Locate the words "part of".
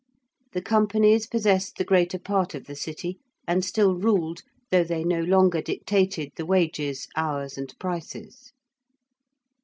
2.17-2.65